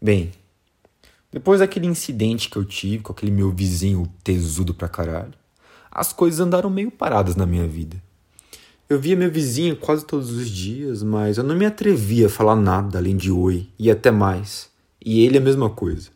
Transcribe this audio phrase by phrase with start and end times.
[0.00, 0.32] Bem,
[1.30, 5.34] depois daquele incidente que eu tive com aquele meu vizinho tesudo pra caralho,
[5.90, 8.02] as coisas andaram meio paradas na minha vida.
[8.88, 12.56] Eu via meu vizinho quase todos os dias, mas eu não me atrevia a falar
[12.56, 14.68] nada além de oi e até mais.
[15.04, 16.10] E ele a mesma coisa.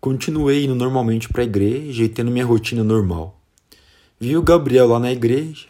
[0.00, 3.40] Continuei indo normalmente para a igreja e tendo minha rotina normal.
[4.18, 5.68] Vi o Gabriel lá na igreja,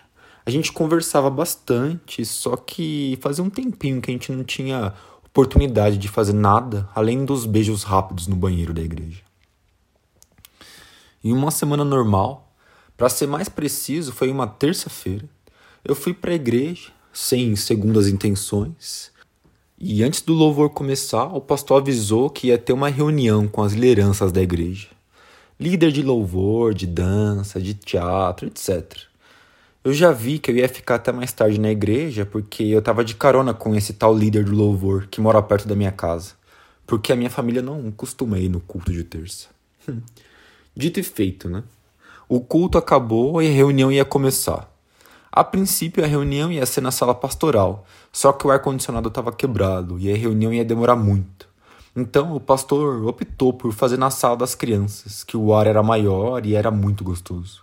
[0.49, 5.99] a gente conversava bastante, só que fazia um tempinho que a gente não tinha oportunidade
[5.99, 9.21] de fazer nada além dos beijos rápidos no banheiro da igreja.
[11.23, 12.51] Em uma semana normal,
[12.97, 15.29] para ser mais preciso, foi uma terça-feira,
[15.85, 19.12] eu fui para a igreja sem segundas intenções.
[19.79, 23.75] E antes do louvor começar, o pastor avisou que ia ter uma reunião com as
[23.75, 24.89] lideranças da igreja.
[25.61, 29.08] Líder de louvor, de dança, de teatro, etc.
[29.84, 33.05] Eu já vi que eu ia ficar até mais tarde na igreja porque eu tava
[33.05, 36.33] de carona com esse tal líder do louvor que mora perto da minha casa.
[36.87, 39.49] Porque a minha família não costuma ir no culto de terça.
[40.77, 41.62] Dito e feito, né?
[42.29, 44.71] O culto acabou e a reunião ia começar.
[45.31, 49.99] A princípio a reunião ia ser na sala pastoral, só que o ar-condicionado estava quebrado
[49.99, 51.47] e a reunião ia demorar muito.
[51.95, 56.45] Então o pastor optou por fazer na sala das crianças, que o ar era maior
[56.45, 57.62] e era muito gostoso.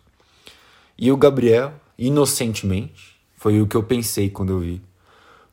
[0.98, 4.82] E o Gabriel, inocentemente, foi o que eu pensei quando eu vi.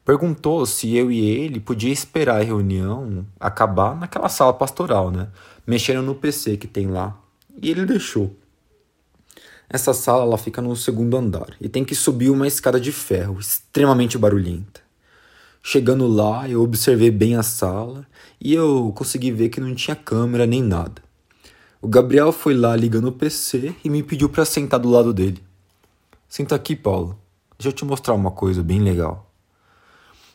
[0.05, 5.29] Perguntou se eu e ele podia esperar a reunião acabar naquela sala pastoral, né?
[5.67, 7.17] Mexendo no PC que tem lá.
[7.63, 8.35] E ele deixou.
[9.69, 13.39] Essa sala ela fica no segundo andar e tem que subir uma escada de ferro
[13.39, 14.83] extremamente barulhenta.
[15.63, 18.05] Chegando lá, eu observei bem a sala
[18.41, 21.01] e eu consegui ver que não tinha câmera nem nada.
[21.81, 25.41] O Gabriel foi lá ligando o PC e me pediu para sentar do lado dele.
[26.33, 27.19] Senta aqui, Paulo.
[27.59, 29.31] Deixa eu te mostrar uma coisa bem legal.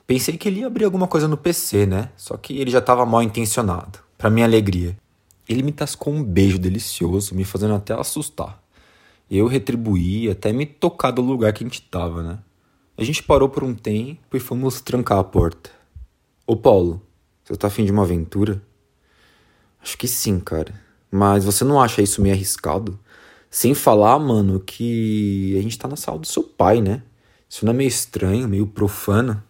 [0.05, 2.11] Pensei que ele ia abrir alguma coisa no PC, né?
[2.15, 4.95] Só que ele já estava mal intencionado, para minha alegria.
[5.49, 8.61] Ele me tascou um beijo delicioso, me fazendo até assustar.
[9.27, 12.37] Eu retribuí até me tocar do lugar que a gente tava, né?
[12.95, 15.71] A gente parou por um tempo e fomos trancar a porta.
[16.45, 17.01] Ô Paulo,
[17.43, 18.61] você tá afim de uma aventura?
[19.81, 20.79] Acho que sim, cara.
[21.09, 22.99] Mas você não acha isso meio arriscado?
[23.49, 27.01] Sem falar, mano, que a gente tá na sala do seu pai, né?
[27.49, 29.41] Isso não é meio estranho, meio profano?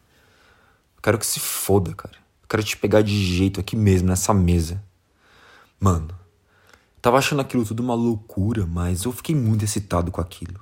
[0.95, 2.15] Eu quero que se foda, cara.
[2.15, 4.81] Eu quero te pegar de jeito aqui mesmo, nessa mesa.
[5.79, 6.09] Mano,
[7.01, 10.59] tava achando aquilo tudo uma loucura, mas eu fiquei muito excitado com aquilo.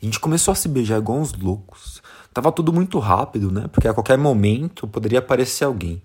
[0.00, 2.00] A gente começou a se beijar igual uns loucos.
[2.32, 3.68] Tava tudo muito rápido, né?
[3.68, 6.00] Porque a qualquer momento poderia aparecer alguém.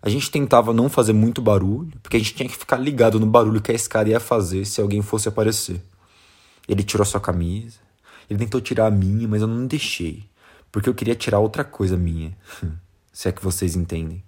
[0.00, 3.26] A gente tentava não fazer muito barulho, porque a gente tinha que ficar ligado no
[3.26, 5.82] barulho que a escada ia fazer se alguém fosse aparecer.
[6.68, 7.78] Ele tirou sua camisa.
[8.28, 10.24] Ele tentou tirar a minha, mas eu não deixei.
[10.70, 12.36] Porque eu queria tirar outra coisa minha.
[13.12, 14.22] se é que vocês entendem.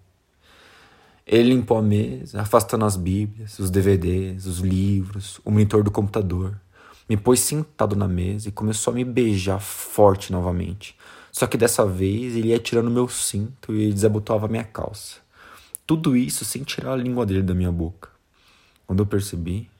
[1.27, 6.59] Ele limpou a mesa, afastando as bíblias, os DVDs, os livros, o monitor do computador.
[7.07, 10.97] Me pôs sentado na mesa e começou a me beijar forte novamente.
[11.31, 15.17] Só que dessa vez ele ia tirando meu cinto e desabotoava minha calça.
[15.87, 18.09] Tudo isso sem tirar a língua dele da minha boca.
[18.87, 19.71] Quando eu percebi,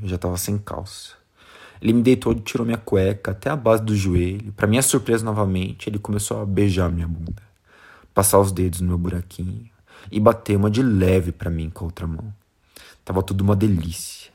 [0.00, 1.23] eu já estava sem calça.
[1.84, 4.54] Ele me deitou e tirou minha cueca até a base do joelho.
[4.54, 7.42] Para minha surpresa, novamente, ele começou a beijar minha bunda,
[8.14, 9.68] passar os dedos no meu buraquinho
[10.10, 12.32] e bater uma de leve para mim com a outra mão.
[13.04, 14.32] Tava tudo uma delícia.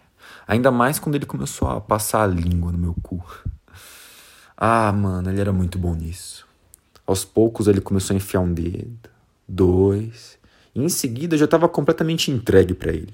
[0.47, 3.19] Ainda mais quando ele começou a passar a língua no meu cu.
[4.55, 6.45] Ah, mano, ele era muito bom nisso.
[7.03, 9.09] Aos poucos ele começou a enfiar um dedo,
[9.47, 10.37] dois,
[10.75, 13.13] e em seguida eu já estava completamente entregue para ele.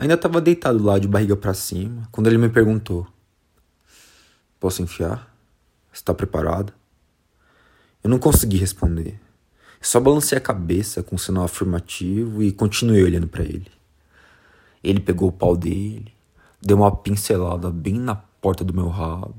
[0.00, 3.06] Ainda estava deitado lá de barriga para cima quando ele me perguntou:
[4.58, 5.30] Posso enfiar?
[5.92, 6.72] Está preparado?
[8.02, 9.20] Eu não consegui responder.
[9.78, 13.70] Só balancei a cabeça com um sinal afirmativo e continuei olhando para ele.
[14.82, 16.10] Ele pegou o pau dele,
[16.62, 19.36] deu uma pincelada bem na porta do meu rabo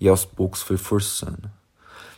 [0.00, 1.50] e aos poucos foi forçando.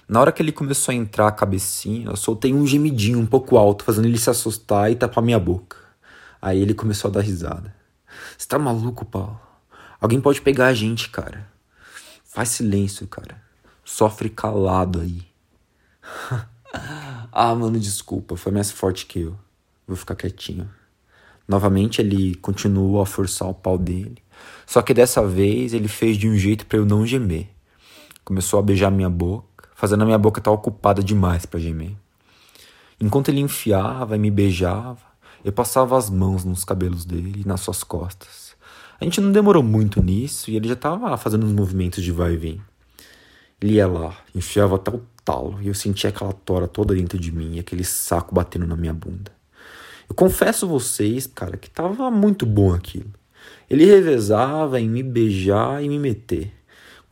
[0.06, 3.56] Na hora que ele começou a entrar a cabecinha, eu soltei um gemidinho um pouco
[3.56, 5.81] alto, fazendo ele se assustar e tapar minha boca.
[6.42, 7.72] Aí ele começou a dar risada.
[8.36, 9.40] Você tá maluco, Paulo?
[10.00, 11.48] Alguém pode pegar a gente, cara.
[12.24, 13.40] Faz silêncio, cara.
[13.84, 15.22] Sofre calado aí.
[17.30, 18.36] ah, mano, desculpa.
[18.36, 19.38] Foi mais forte que eu.
[19.86, 20.68] Vou ficar quietinho.
[21.46, 24.18] Novamente ele continuou a forçar o pau dele.
[24.66, 27.48] Só que dessa vez ele fez de um jeito para eu não gemer.
[28.24, 31.94] Começou a beijar minha boca, fazendo a minha boca estar tá ocupada demais para gemer.
[33.00, 35.11] Enquanto ele enfiava e me beijava,
[35.44, 38.54] eu passava as mãos nos cabelos dele nas suas costas.
[39.00, 42.34] A gente não demorou muito nisso e ele já estava fazendo uns movimentos de vai
[42.34, 42.60] e vem.
[43.60, 47.32] Ele ia lá, enfiava até o talo e eu sentia aquela tora toda dentro de
[47.32, 49.32] mim e aquele saco batendo na minha bunda.
[50.08, 53.10] Eu confesso vocês, cara, que tava muito bom aquilo.
[53.68, 56.52] Ele revezava em me beijar e me meter.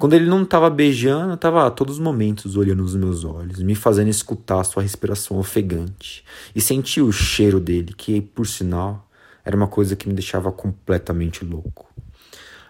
[0.00, 3.74] Quando ele não estava beijando, estava a todos os momentos olhando nos meus olhos, me
[3.74, 6.24] fazendo escutar sua respiração ofegante
[6.56, 9.06] e sentir o cheiro dele, que, por sinal,
[9.44, 11.86] era uma coisa que me deixava completamente louco.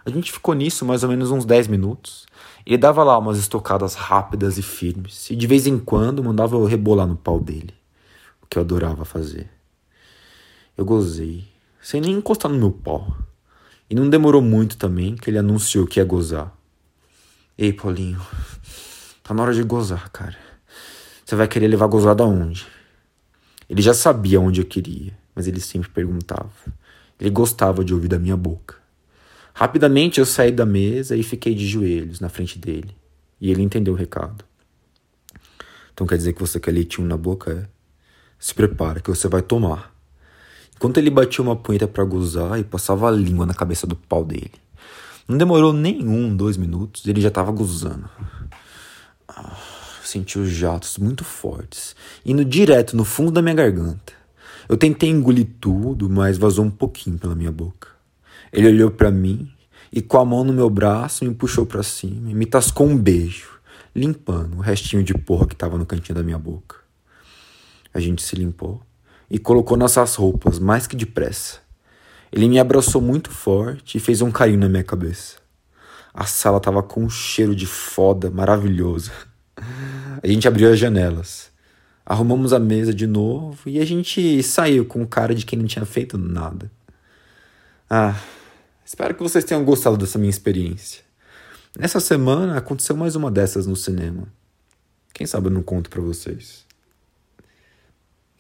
[0.05, 2.27] A gente ficou nisso mais ou menos uns 10 minutos.
[2.67, 6.65] Ele dava lá umas estocadas rápidas e firmes, e de vez em quando mandava eu
[6.65, 7.75] rebolar no pau dele,
[8.43, 9.49] o que eu adorava fazer.
[10.77, 11.45] Eu gozei,
[11.81, 13.17] sem nem encostar no meu pau.
[13.89, 16.59] E não demorou muito também que ele anunciou que ia gozar.
[17.63, 18.19] Ei, Paulinho,
[19.23, 20.39] tá na hora de gozar, cara.
[21.23, 22.67] Você vai querer levar gozada aonde?
[23.69, 26.51] Ele já sabia onde eu queria, mas ele sempre perguntava.
[27.21, 28.77] Ele gostava de ouvir da minha boca.
[29.53, 32.97] Rapidamente eu saí da mesa e fiquei de joelhos na frente dele.
[33.39, 34.43] E ele entendeu o recado.
[35.93, 37.53] Então quer dizer que você quer leitinho na boca?
[37.53, 37.69] É?
[38.39, 39.95] Se prepara que você vai tomar.
[40.75, 44.25] Enquanto ele batia uma punheta para gozar e passava a língua na cabeça do pau
[44.25, 44.55] dele.
[45.29, 48.09] Não demorou nem um, dois minutos, ele já estava gozando.
[50.03, 51.95] Senti os jatos muito fortes,
[52.27, 54.13] indo direto no fundo da minha garganta.
[54.69, 57.89] Eu tentei engolir tudo, mas vazou um pouquinho pela minha boca.
[58.53, 59.51] Ele olhou para mim
[59.93, 62.97] e com a mão no meu braço me puxou para cima e me tascou um
[62.97, 63.61] beijo,
[63.95, 66.77] limpando o restinho de porra que estava no cantinho da minha boca.
[67.93, 68.81] A gente se limpou
[69.29, 71.60] e colocou nossas roupas mais que depressa.
[72.33, 75.37] Ele me abraçou muito forte e fez um carinho na minha cabeça.
[76.15, 79.11] A sala estava com um cheiro de foda maravilhoso.
[80.23, 81.51] A gente abriu as janelas.
[82.05, 85.85] Arrumamos a mesa de novo e a gente saiu com cara de quem não tinha
[85.85, 86.71] feito nada.
[87.89, 88.17] Ah,
[88.85, 91.03] espero que vocês tenham gostado dessa minha experiência.
[91.79, 94.27] Nessa semana aconteceu mais uma dessas no cinema.
[95.13, 96.65] Quem sabe eu não conto para vocês.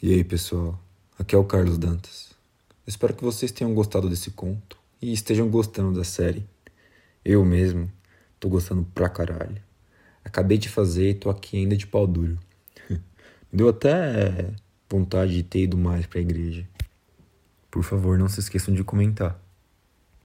[0.03, 0.81] E aí, pessoal?
[1.19, 2.31] Aqui é o Carlos Dantas.
[2.87, 6.47] Espero que vocês tenham gostado desse conto e estejam gostando da série.
[7.25, 7.91] Eu mesmo
[8.39, 9.63] tô gostando pra caralho.
[10.25, 12.39] Acabei de fazer e tô aqui ainda de pau duro.
[13.53, 14.51] Deu até
[14.89, 16.67] vontade de ter ido mais pra igreja.
[17.71, 19.41] Por favor, não se esqueçam de comentar.